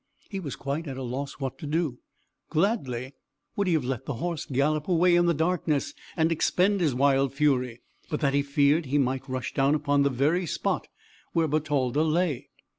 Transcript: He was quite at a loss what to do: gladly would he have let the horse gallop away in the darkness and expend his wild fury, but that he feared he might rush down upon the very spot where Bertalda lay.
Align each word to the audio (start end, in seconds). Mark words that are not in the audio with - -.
He 0.31 0.39
was 0.39 0.55
quite 0.55 0.87
at 0.87 0.97
a 0.97 1.03
loss 1.03 1.33
what 1.33 1.59
to 1.59 1.67
do: 1.67 1.99
gladly 2.49 3.13
would 3.55 3.67
he 3.67 3.73
have 3.73 3.85
let 3.85 4.05
the 4.07 4.15
horse 4.15 4.45
gallop 4.47 4.87
away 4.87 5.15
in 5.15 5.27
the 5.27 5.33
darkness 5.35 5.93
and 6.17 6.31
expend 6.31 6.81
his 6.81 6.95
wild 6.95 7.35
fury, 7.35 7.81
but 8.09 8.19
that 8.21 8.33
he 8.33 8.41
feared 8.41 8.87
he 8.87 8.97
might 8.97 9.29
rush 9.29 9.53
down 9.53 9.75
upon 9.75 10.01
the 10.01 10.09
very 10.09 10.47
spot 10.47 10.87
where 11.33 11.47
Bertalda 11.47 12.01
lay. 12.01 12.49